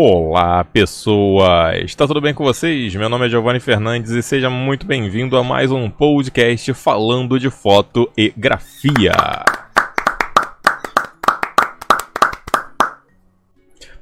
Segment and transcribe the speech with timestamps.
[0.00, 1.82] Olá, pessoas!
[1.86, 2.94] Está tudo bem com vocês?
[2.94, 7.50] Meu nome é Giovanni Fernandes e seja muito bem-vindo a mais um podcast falando de
[7.50, 9.12] foto e grafia.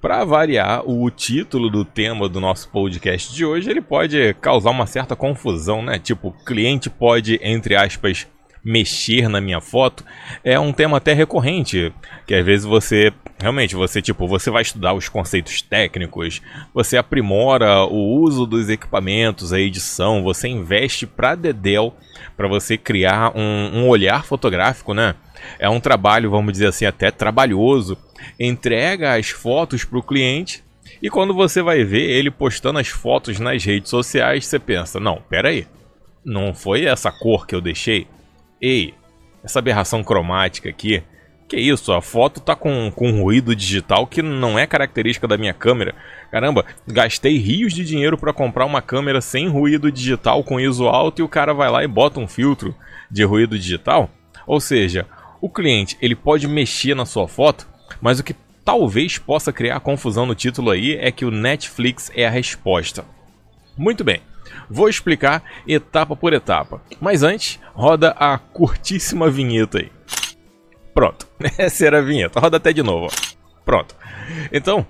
[0.02, 4.86] Para variar, o título do tema do nosso podcast de hoje, ele pode causar uma
[4.86, 5.98] certa confusão, né?
[5.98, 8.28] Tipo, cliente pode, entre aspas,
[8.66, 10.04] mexer na minha foto
[10.42, 11.92] é um tema até recorrente,
[12.26, 16.42] que às vezes você realmente você tipo, você vai estudar os conceitos técnicos,
[16.74, 21.94] você aprimora o uso dos equipamentos, a edição, você investe para dedel
[22.36, 25.14] para você criar um, um olhar fotográfico, né?
[25.60, 27.96] É um trabalho, vamos dizer assim, até trabalhoso.
[28.40, 30.64] Entrega as fotos para o cliente
[31.00, 35.22] e quando você vai ver ele postando as fotos nas redes sociais, você pensa: não,
[35.30, 35.68] pera aí,
[36.24, 38.08] não foi essa cor que eu deixei?
[38.60, 38.94] Ei,
[39.42, 41.02] essa aberração cromática aqui.
[41.48, 45.54] Que isso, a foto tá com, com ruído digital que não é característica da minha
[45.54, 45.94] câmera.
[46.30, 51.20] Caramba, gastei rios de dinheiro para comprar uma câmera sem ruído digital com ISO alto
[51.20, 52.74] e o cara vai lá e bota um filtro
[53.08, 54.10] de ruído digital?
[54.44, 55.06] Ou seja,
[55.40, 57.68] o cliente ele pode mexer na sua foto,
[58.00, 58.34] mas o que
[58.64, 63.04] talvez possa criar confusão no título aí é que o Netflix é a resposta.
[63.76, 64.20] Muito bem.
[64.68, 66.80] Vou explicar etapa por etapa.
[67.00, 69.90] Mas antes, roda a curtíssima vinheta aí.
[70.92, 71.26] Pronto,
[71.58, 72.40] essa era a vinheta.
[72.40, 73.08] Roda até de novo.
[73.64, 73.94] Pronto.
[74.52, 74.86] Então,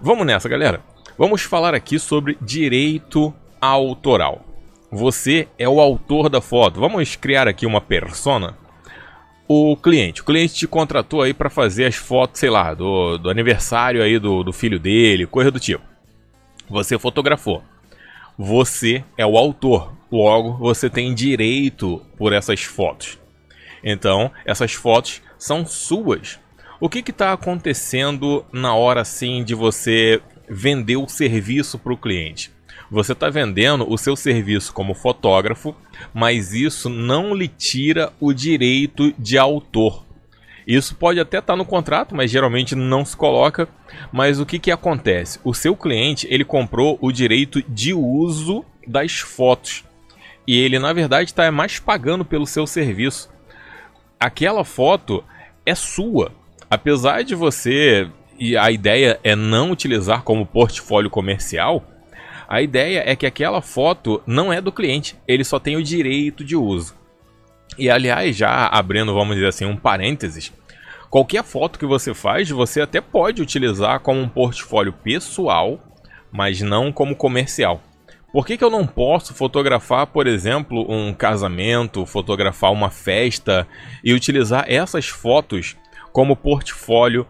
[0.00, 0.82] vamos nessa, galera.
[1.16, 4.44] Vamos falar aqui sobre direito autoral.
[4.90, 6.80] Você é o autor da foto.
[6.80, 8.56] Vamos criar aqui uma persona.
[9.46, 10.22] O cliente.
[10.22, 14.18] O cliente te contratou aí para fazer as fotos, sei lá, do, do aniversário aí
[14.18, 15.84] do, do filho dele, coisa do tipo.
[16.68, 17.62] Você fotografou
[18.42, 19.92] você é o autor.
[20.10, 23.18] Logo, você tem direito por essas fotos.
[23.84, 26.40] Então, essas fotos são suas.
[26.80, 32.50] O que está acontecendo na hora assim de você vender o serviço para o cliente?
[32.90, 35.76] Você está vendendo o seu serviço como fotógrafo,
[36.14, 40.06] mas isso não lhe tira o direito de autor.
[40.66, 43.68] Isso pode até estar tá no contrato, mas geralmente não se coloca.
[44.12, 45.40] Mas o que, que acontece?
[45.44, 49.84] O seu cliente ele comprou o direito de uso das fotos.
[50.46, 53.30] E ele, na verdade, está mais pagando pelo seu serviço.
[54.18, 55.24] Aquela foto
[55.64, 56.32] é sua.
[56.68, 58.08] Apesar de você.
[58.38, 61.84] E a ideia é não utilizar como portfólio comercial.
[62.48, 66.42] A ideia é que aquela foto não é do cliente, ele só tem o direito
[66.42, 66.96] de uso.
[67.80, 70.52] E aliás, já abrindo, vamos dizer assim, um parênteses,
[71.10, 75.80] Qualquer foto que você faz, você até pode utilizar como um portfólio pessoal,
[76.30, 77.82] mas não como comercial.
[78.32, 83.66] Por que, que eu não posso fotografar, por exemplo, um casamento, fotografar uma festa
[84.04, 85.76] e utilizar essas fotos
[86.12, 87.26] como portfólio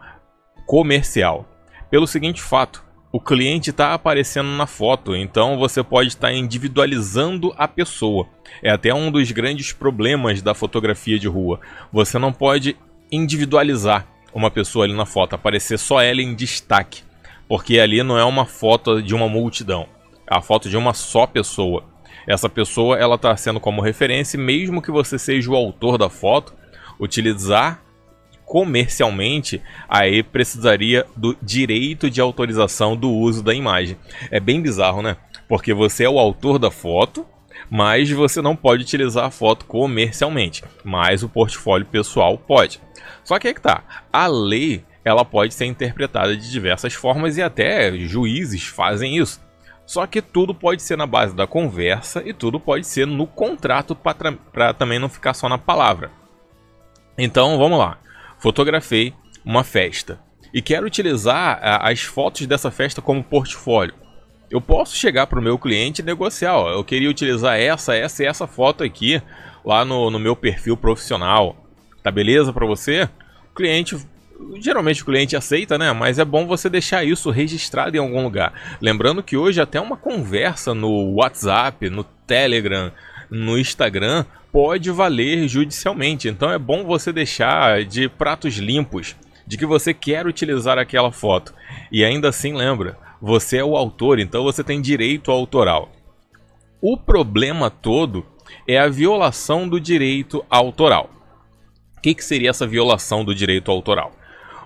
[0.66, 1.48] comercial?
[1.90, 7.52] Pelo seguinte fato: o cliente está aparecendo na foto, então você pode estar tá individualizando
[7.56, 8.28] a pessoa.
[8.62, 11.60] É até um dos grandes problemas da fotografia de rua.
[11.92, 12.76] Você não pode
[13.10, 17.02] individualizar uma pessoa ali na foto, aparecer só ela em destaque,
[17.48, 19.88] porque ali não é uma foto de uma multidão,
[20.30, 21.84] é a foto de uma só pessoa.
[22.28, 26.54] Essa pessoa ela está sendo como referência, mesmo que você seja o autor da foto,
[27.00, 27.82] utilizar
[28.50, 33.96] comercialmente, aí precisaria do direito de autorização do uso da imagem.
[34.28, 35.16] É bem bizarro, né?
[35.48, 37.24] Porque você é o autor da foto,
[37.70, 42.80] mas você não pode utilizar a foto comercialmente, mas o portfólio pessoal pode.
[43.22, 47.42] Só que é que tá, a lei ela pode ser interpretada de diversas formas e
[47.42, 49.40] até juízes fazem isso.
[49.86, 53.94] Só que tudo pode ser na base da conversa e tudo pode ser no contrato
[53.94, 56.10] para também não ficar só na palavra.
[57.16, 57.96] Então vamos lá.
[58.40, 59.14] Fotografei
[59.44, 60.18] uma festa
[60.52, 63.94] e quero utilizar as fotos dessa festa como portfólio.
[64.50, 66.56] Eu posso chegar para o meu cliente e negociar.
[66.56, 69.22] Ó, eu queria utilizar essa, essa e essa foto aqui
[69.64, 71.56] lá no, no meu perfil profissional.
[72.02, 73.08] Tá beleza para você?
[73.52, 73.96] O cliente
[74.58, 75.92] geralmente o cliente aceita, né?
[75.92, 78.52] Mas é bom você deixar isso registrado em algum lugar.
[78.80, 82.90] Lembrando que hoje até uma conversa no WhatsApp, no Telegram,
[83.30, 86.28] no Instagram pode valer judicialmente.
[86.28, 89.16] Então é bom você deixar de pratos limpos
[89.46, 91.54] de que você quer utilizar aquela foto.
[91.90, 95.90] E ainda assim lembra, você é o autor, então você tem direito autoral.
[96.80, 98.24] O problema todo
[98.66, 101.10] é a violação do direito autoral.
[101.96, 104.12] O que, que seria essa violação do direito autoral?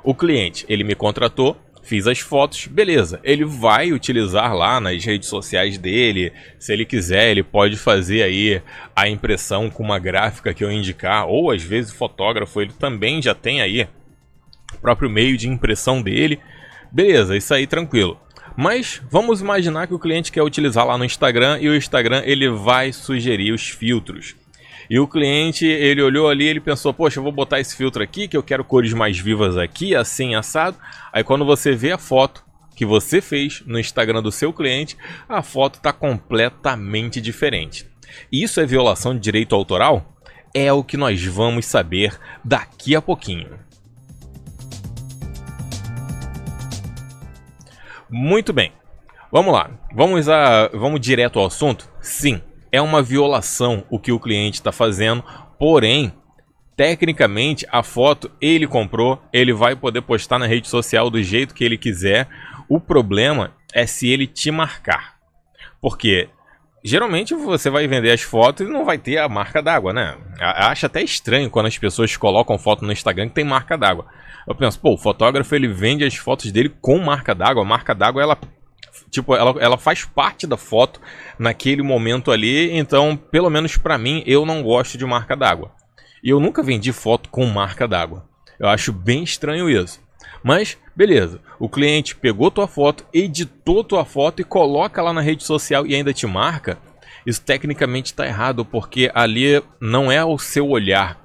[0.05, 3.21] O cliente, ele me contratou, fiz as fotos, beleza.
[3.23, 6.33] Ele vai utilizar lá nas redes sociais dele.
[6.59, 8.61] Se ele quiser, ele pode fazer aí
[8.97, 13.23] a impressão com uma gráfica que eu indicar, ou às vezes o fotógrafo ele também
[13.23, 13.87] já tem aí
[14.73, 16.41] o próprio meio de impressão dele.
[16.91, 18.19] Beleza, isso aí tranquilo.
[18.57, 22.49] Mas vamos imaginar que o cliente quer utilizar lá no Instagram e o Instagram ele
[22.49, 24.37] vai sugerir os filtros.
[24.89, 28.29] E o cliente, ele olhou ali, ele pensou, poxa, eu vou botar esse filtro aqui,
[28.29, 30.77] que eu quero cores mais vivas aqui, assim, assado.
[31.13, 32.45] Aí quando você vê a foto
[32.75, 34.97] que você fez no Instagram do seu cliente,
[35.29, 37.87] a foto está completamente diferente.
[38.31, 40.15] Isso é violação de direito autoral?
[40.53, 43.59] É o que nós vamos saber daqui a pouquinho.
[48.09, 48.73] Muito bem.
[49.33, 49.71] Vamos lá.
[49.93, 51.91] Vamos, a, vamos direto ao assunto?
[52.01, 52.41] Sim,
[52.75, 55.23] é uma violação o que o cliente está fazendo,
[55.61, 56.12] porém,
[56.76, 61.62] tecnicamente, a foto ele comprou, ele vai poder postar na rede social do jeito que
[61.62, 62.26] ele quiser.
[62.69, 65.15] O problema é se ele te marcar.
[65.81, 66.29] Porque
[66.82, 70.17] geralmente você vai vender as fotos e não vai ter a marca d'água, né?
[70.41, 74.06] Acho até estranho quando as pessoas colocam foto no Instagram que tem marca d'água.
[74.49, 77.62] Eu penso, pô, o fotógrafo ele vende as fotos dele com marca d'água.
[77.62, 78.38] A marca d'água ela
[79.11, 81.01] tipo, ela, ela faz parte da foto
[81.39, 85.73] naquele momento ali, então, pelo menos para mim, eu não gosto de marca d'água.
[86.23, 88.25] E eu nunca vendi foto com marca d'água.
[88.59, 90.01] Eu acho bem estranho isso.
[90.43, 91.41] Mas, beleza.
[91.59, 95.95] O cliente pegou tua foto, editou tua foto e coloca lá na rede social e
[95.95, 96.79] ainda te marca.
[97.27, 101.19] Isso tecnicamente está errado, porque ali não é o seu olhar.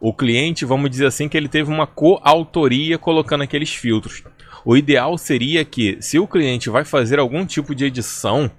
[0.00, 4.24] O cliente, vamos dizer assim, que ele teve uma coautoria colocando aqueles filtros.
[4.64, 8.50] O ideal seria que, se o cliente vai fazer algum tipo de edição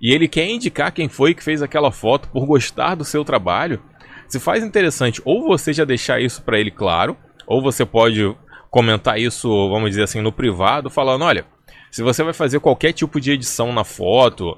[0.00, 3.82] e ele quer indicar quem foi que fez aquela foto por gostar do seu trabalho,
[4.28, 7.16] se faz interessante ou você já deixar isso para ele claro,
[7.46, 8.36] ou você pode
[8.70, 11.44] comentar isso, vamos dizer assim, no privado, falando: olha,
[11.90, 14.56] se você vai fazer qualquer tipo de edição na foto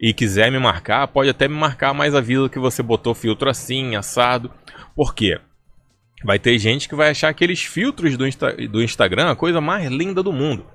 [0.00, 3.94] e quiser me marcar, pode até me marcar, mas avisa que você botou filtro assim,
[3.94, 4.50] assado.
[4.94, 5.40] Por quê?
[6.24, 9.90] Vai ter gente que vai achar aqueles filtros do, Insta do Instagram a coisa mais
[9.90, 10.66] linda do mundo.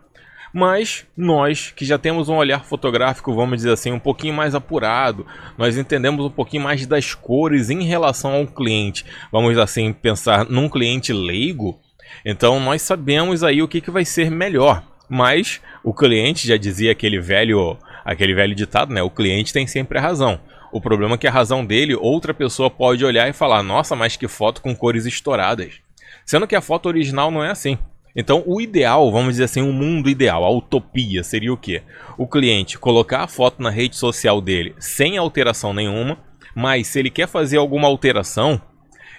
[0.53, 5.25] Mas nós, que já temos um olhar fotográfico, vamos dizer assim, um pouquinho mais apurado,
[5.57, 9.05] nós entendemos um pouquinho mais das cores em relação ao cliente.
[9.31, 11.79] Vamos assim pensar num cliente leigo,
[12.25, 14.83] então nós sabemos aí o que, que vai ser melhor.
[15.09, 19.03] Mas o cliente já dizia aquele velho, aquele velho ditado, né?
[19.03, 20.39] O cliente tem sempre a razão.
[20.71, 24.15] O problema é que a razão dele, outra pessoa pode olhar e falar: "Nossa, mas
[24.15, 25.81] que foto com cores estouradas".
[26.25, 27.77] Sendo que a foto original não é assim.
[28.15, 31.83] Então, o ideal, vamos dizer assim, o um mundo ideal, a utopia seria o quê?
[32.17, 36.17] O cliente colocar a foto na rede social dele sem alteração nenhuma,
[36.55, 38.59] mas se ele quer fazer alguma alteração,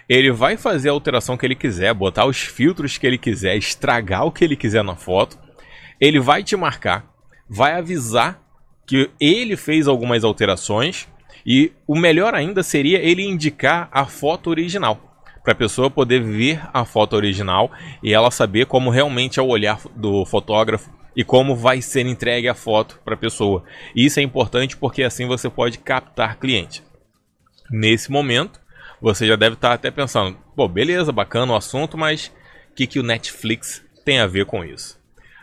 [0.08, 4.25] ele vai fazer a alteração que ele quiser, botar os filtros que ele quiser, estragar
[4.25, 5.38] o que ele quiser na foto.
[6.00, 7.06] Ele vai te marcar,
[7.49, 8.48] vai avisar
[8.88, 11.06] que ele fez algumas alterações
[11.46, 15.08] e o melhor ainda seria ele indicar a foto original
[15.44, 17.70] para a pessoa poder ver a foto original
[18.02, 22.49] e ela saber como realmente é o olhar do fotógrafo e como vai ser entregue
[22.49, 23.62] a foto para a pessoa.
[23.94, 26.82] Isso é importante porque assim você pode captar cliente.
[27.70, 28.61] Nesse momento,
[29.00, 32.32] você já deve estar tá até pensando: pô, beleza, bacana o assunto, mas
[32.70, 34.98] o que, que o Netflix tem a ver com isso?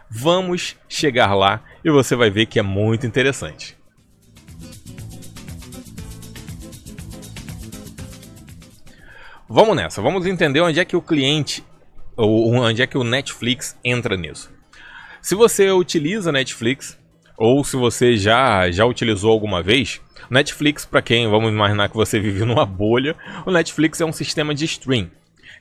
[0.10, 3.78] Vamos chegar lá e você vai ver que é muito interessante.
[9.48, 11.63] Vamos nessa, vamos entender onde é que o cliente,
[12.18, 14.52] ou onde é que o Netflix entra nisso.
[15.21, 16.97] Se você utiliza Netflix,
[17.38, 22.19] ou se você já, já utilizou alguma vez, Netflix, para quem vamos imaginar que você
[22.19, 25.09] vive numa bolha, o Netflix é um sistema de stream.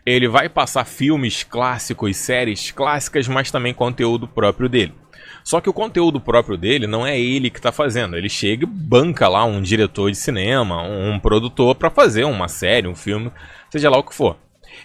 [0.07, 4.95] Ele vai passar filmes clássicos, séries clássicas, mas também conteúdo próprio dele.
[5.43, 8.17] Só que o conteúdo próprio dele não é ele que está fazendo.
[8.17, 12.89] Ele chega e banca lá um diretor de cinema, um produtor para fazer uma série,
[12.89, 13.31] um filme,
[13.71, 14.37] seja lá o que for.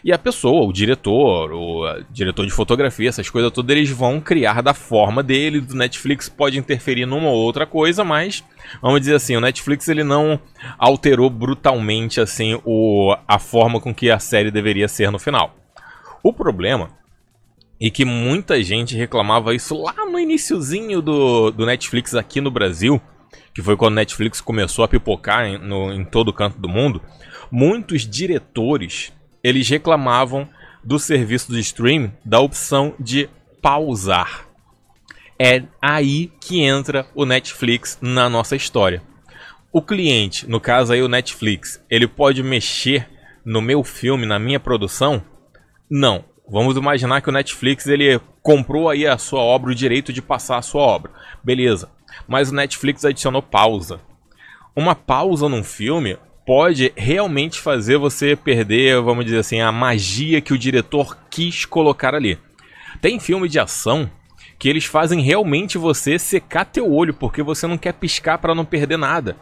[0.03, 4.61] E a pessoa, o diretor, o diretor de fotografia, essas coisas todas, eles vão criar
[4.61, 5.59] da forma dele.
[5.59, 8.43] O Netflix pode interferir numa ou outra coisa, mas
[8.81, 10.39] vamos dizer assim, o Netflix ele não
[10.77, 15.55] alterou brutalmente assim o, a forma com que a série deveria ser no final.
[16.23, 16.97] O problema
[17.79, 23.01] e que muita gente reclamava isso lá no iníciozinho do, do Netflix aqui no Brasil,
[23.53, 27.01] que foi quando o Netflix começou a pipocar em, no, em todo canto do mundo,
[27.49, 30.47] muitos diretores eles reclamavam
[30.83, 33.29] do serviço de stream da opção de
[33.61, 34.47] pausar.
[35.37, 39.01] É aí que entra o Netflix na nossa história.
[39.71, 43.07] O cliente, no caso aí o Netflix, ele pode mexer
[43.45, 45.23] no meu filme, na minha produção?
[45.89, 46.25] Não.
[46.47, 50.57] Vamos imaginar que o Netflix ele comprou aí a sua obra, o direito de passar
[50.57, 51.11] a sua obra.
[51.43, 51.89] Beleza.
[52.27, 54.01] Mas o Netflix adicionou pausa.
[54.75, 56.17] Uma pausa num filme
[56.49, 62.15] pode realmente fazer você perder, vamos dizer assim, a magia que o diretor quis colocar
[62.15, 62.39] ali.
[62.99, 64.09] Tem filme de ação
[64.57, 68.65] que eles fazem realmente você secar teu olho, porque você não quer piscar para não
[68.65, 69.37] perder nada.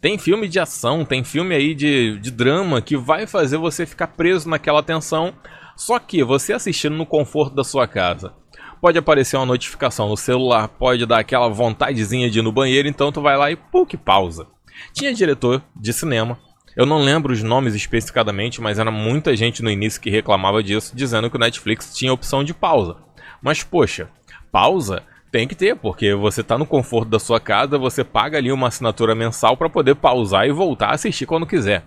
[0.00, 4.06] Tem filme de ação, tem filme aí de, de drama que vai fazer você ficar
[4.06, 5.34] preso naquela tensão.
[5.74, 8.34] Só que você assistindo no conforto da sua casa,
[8.80, 13.10] pode aparecer uma notificação no celular, pode dar aquela vontadezinha de ir no banheiro, então
[13.10, 14.46] tu vai lá e puk, pausa.
[14.92, 16.38] Tinha diretor de cinema
[16.76, 20.96] eu não lembro os nomes especificadamente, mas era muita gente no início que reclamava disso,
[20.96, 22.96] dizendo que o Netflix tinha opção de pausa.
[23.42, 24.08] Mas poxa,
[24.50, 28.52] pausa tem que ter, porque você está no conforto da sua casa, você paga ali
[28.52, 31.84] uma assinatura mensal para poder pausar e voltar a assistir quando quiser.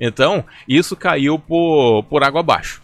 [0.00, 2.82] Então, isso caiu por, por água abaixo.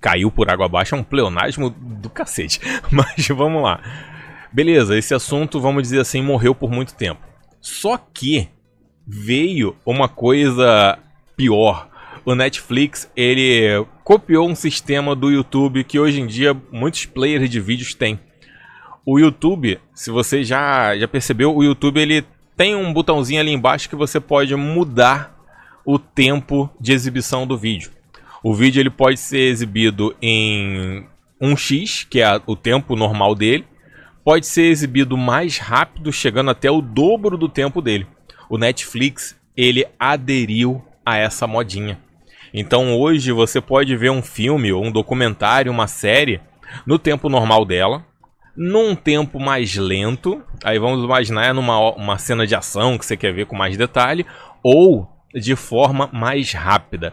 [0.00, 2.60] Caiu por água abaixo é um pleonasmo do cacete.
[2.90, 3.80] Mas vamos lá.
[4.52, 7.20] Beleza, esse assunto, vamos dizer assim, morreu por muito tempo.
[7.60, 8.48] Só que
[9.06, 10.98] veio uma coisa
[11.36, 11.88] pior.
[12.24, 17.60] O Netflix, ele copiou um sistema do YouTube que hoje em dia muitos players de
[17.60, 18.18] vídeos têm.
[19.04, 22.24] O YouTube, se você já, já percebeu, o YouTube ele
[22.56, 25.34] tem um botãozinho ali embaixo que você pode mudar
[25.84, 27.90] o tempo de exibição do vídeo.
[28.42, 31.06] O vídeo ele pode ser exibido em
[31.40, 33.66] 1x, que é o tempo normal dele,
[34.24, 38.06] pode ser exibido mais rápido, chegando até o dobro do tempo dele
[38.48, 41.98] o Netflix ele aderiu a essa modinha.
[42.52, 46.40] Então hoje você pode ver um filme, ou um documentário, uma série
[46.86, 48.04] no tempo normal dela,
[48.56, 50.42] num tempo mais lento.
[50.62, 54.24] Aí vamos imaginar numa uma cena de ação que você quer ver com mais detalhe,
[54.62, 57.12] ou de forma mais rápida.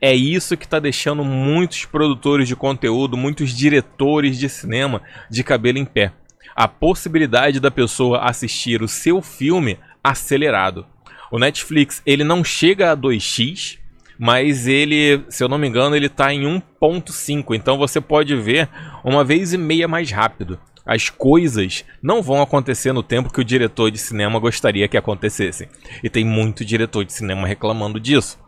[0.00, 5.78] É isso que está deixando muitos produtores de conteúdo, muitos diretores de cinema de cabelo
[5.78, 6.12] em pé.
[6.54, 10.86] A possibilidade da pessoa assistir o seu filme acelerado.
[11.30, 13.78] O Netflix, ele não chega a 2x,
[14.18, 16.42] mas ele, se eu não me engano, ele está em
[16.80, 18.68] 1.5, então você pode ver
[19.04, 20.58] uma vez e meia mais rápido.
[20.84, 25.68] As coisas não vão acontecer no tempo que o diretor de cinema gostaria que acontecessem.
[26.02, 28.38] E tem muito diretor de cinema reclamando disso.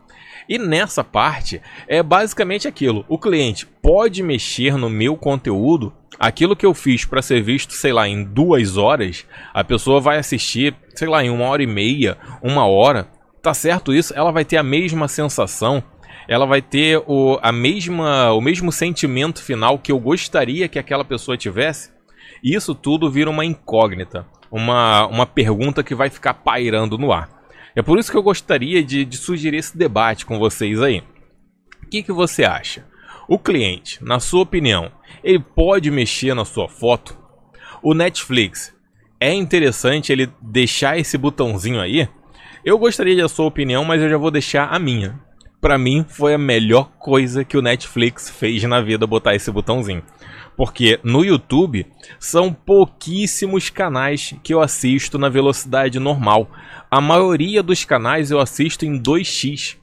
[0.51, 6.65] E nessa parte é basicamente aquilo: o cliente pode mexer no meu conteúdo aquilo que
[6.65, 11.07] eu fiz para ser visto, sei lá, em duas horas, a pessoa vai assistir, sei
[11.07, 13.07] lá, em uma hora e meia, uma hora.
[13.41, 14.13] Tá certo isso?
[14.13, 15.81] Ela vai ter a mesma sensação,
[16.27, 21.05] ela vai ter o, a mesma, o mesmo sentimento final que eu gostaria que aquela
[21.05, 21.93] pessoa tivesse.
[22.43, 27.40] Isso tudo vira uma incógnita, uma, uma pergunta que vai ficar pairando no ar.
[27.75, 31.03] É por isso que eu gostaria de, de sugerir esse debate com vocês aí.
[31.83, 32.85] O que, que você acha?
[33.27, 34.91] O cliente, na sua opinião,
[35.23, 37.17] ele pode mexer na sua foto?
[37.81, 38.75] O Netflix,
[39.19, 42.09] é interessante ele deixar esse botãozinho aí?
[42.63, 45.19] Eu gostaria da sua opinião, mas eu já vou deixar a minha.
[45.61, 50.03] Para mim, foi a melhor coisa que o Netflix fez na vida botar esse botãozinho.
[50.55, 51.85] Porque no YouTube
[52.19, 56.49] são pouquíssimos canais que eu assisto na velocidade normal.
[56.89, 59.77] A maioria dos canais eu assisto em 2x.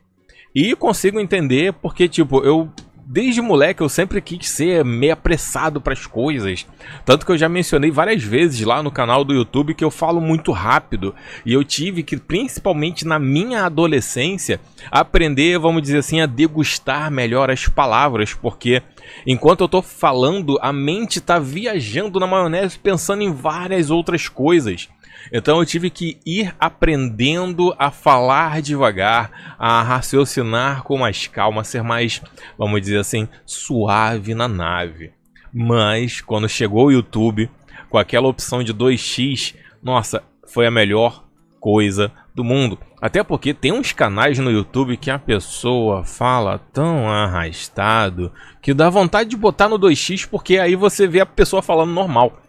[0.55, 2.71] E consigo entender porque, tipo, eu
[3.11, 6.67] desde moleque eu sempre quis ser meio apressado para as coisas.
[7.07, 10.21] Tanto que eu já mencionei várias vezes lá no canal do YouTube que eu falo
[10.21, 11.15] muito rápido.
[11.45, 14.61] E eu tive que, principalmente na minha adolescência,
[14.91, 18.35] aprender, vamos dizer assim, a degustar melhor as palavras.
[18.35, 18.83] Porque
[19.27, 24.87] enquanto eu tô falando, a mente tá viajando na maionese pensando em várias outras coisas.
[25.33, 31.83] Então eu tive que ir aprendendo a falar devagar, a raciocinar com mais calma, ser
[31.83, 32.23] mais,
[32.57, 35.13] vamos dizer assim, suave na nave.
[35.53, 37.51] Mas quando chegou o YouTube,
[37.89, 41.25] com aquela opção de 2x, nossa, foi a melhor
[41.61, 42.79] coisa do mundo.
[43.01, 48.91] Até porque tem uns canais no YouTube que a pessoa fala tão arrastado que dá
[48.91, 52.41] vontade de botar no 2x porque aí você vê a pessoa falando normal.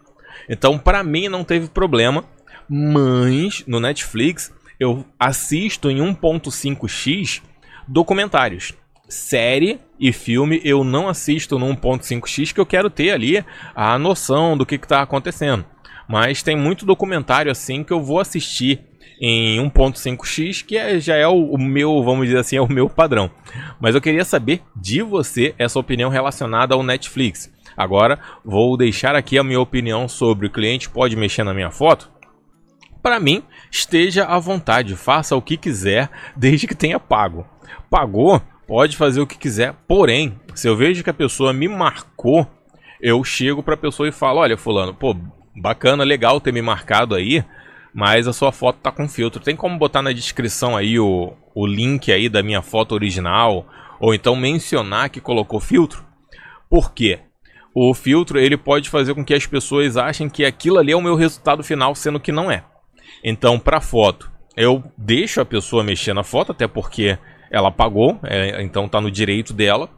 [0.48, 2.24] Então, para mim não teve problema
[2.72, 7.42] mas no Netflix eu assisto em 1.5x
[7.88, 8.72] documentários.
[9.08, 14.56] Série e filme eu não assisto no 1.5x que eu quero ter ali a noção
[14.56, 15.64] do que está acontecendo.
[16.08, 18.84] Mas tem muito documentário assim que eu vou assistir
[19.20, 22.88] em 1.5x, que é, já é o, o, meu, vamos dizer assim, é o meu
[22.88, 23.30] padrão.
[23.80, 27.52] Mas eu queria saber de você essa opinião relacionada ao Netflix.
[27.76, 32.10] Agora vou deixar aqui a minha opinião sobre o cliente pode mexer na minha foto.
[33.02, 37.46] Para mim, esteja à vontade, faça o que quiser, desde que tenha pago.
[37.88, 42.46] Pagou, pode fazer o que quiser, porém, se eu vejo que a pessoa me marcou,
[43.00, 45.16] eu chego para a pessoa e falo: Olha, Fulano, pô,
[45.56, 47.44] bacana, legal ter me marcado aí,
[47.94, 49.42] mas a sua foto tá com filtro.
[49.42, 53.66] Tem como botar na descrição aí o, o link aí da minha foto original?
[53.98, 56.04] Ou então mencionar que colocou filtro?
[56.68, 57.20] Por quê?
[57.74, 61.02] o filtro ele pode fazer com que as pessoas achem que aquilo ali é o
[61.02, 62.64] meu resultado final, sendo que não é.
[63.22, 67.18] Então, para foto, eu deixo a pessoa mexer na foto, até porque
[67.50, 69.88] ela pagou, é, então está no direito dela.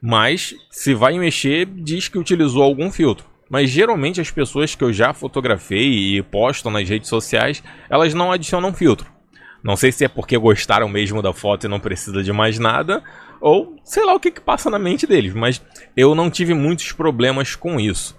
[0.00, 3.26] Mas se vai mexer, diz que utilizou algum filtro.
[3.48, 8.32] Mas geralmente as pessoas que eu já fotografei e postam nas redes sociais, elas não
[8.32, 9.10] adicionam filtro.
[9.62, 13.02] Não sei se é porque gostaram mesmo da foto e não precisa de mais nada,
[13.40, 15.62] ou sei lá o que, que passa na mente deles, mas
[15.96, 18.14] eu não tive muitos problemas com isso.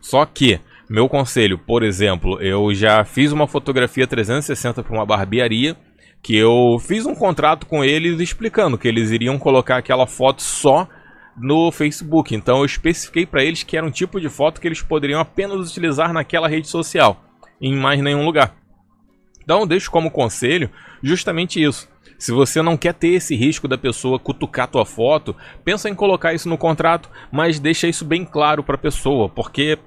[0.00, 5.76] Só que, meu conselho, por exemplo, eu já fiz uma fotografia 360 para uma barbearia,
[6.22, 10.88] que eu fiz um contrato com eles explicando que eles iriam colocar aquela foto só
[11.36, 12.34] no Facebook.
[12.34, 15.68] Então eu especifiquei para eles que era um tipo de foto que eles poderiam apenas
[15.68, 17.22] utilizar naquela rede social,
[17.60, 18.54] em mais nenhum lugar.
[19.42, 20.70] Então eu deixo como conselho
[21.02, 21.88] justamente isso.
[22.18, 26.32] Se você não quer ter esse risco da pessoa cutucar tua foto, pensa em colocar
[26.32, 29.78] isso no contrato, mas deixa isso bem claro para a pessoa, porque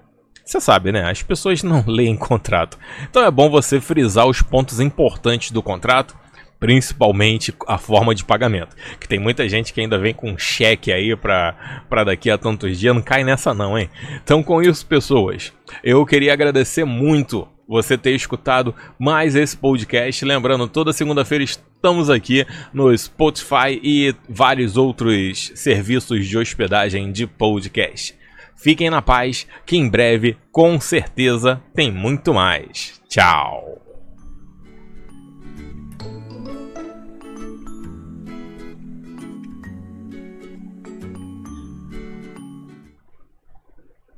[0.49, 1.09] você sabe, né?
[1.09, 2.77] As pessoas não leem contrato.
[3.07, 6.17] Então é bom você frisar os pontos importantes do contrato,
[6.59, 8.75] principalmente a forma de pagamento.
[8.99, 12.95] Que tem muita gente que ainda vem com cheque aí para daqui a tantos dias,
[12.95, 13.89] não cai nessa não, hein?
[14.23, 15.53] Então com isso, pessoas,
[15.83, 20.25] eu queria agradecer muito você ter escutado mais esse podcast.
[20.25, 28.18] Lembrando, toda segunda-feira estamos aqui no Spotify e vários outros serviços de hospedagem de podcast.
[28.61, 33.01] Fiquem na paz, que em breve, com certeza, tem muito mais.
[33.07, 33.88] Tchau!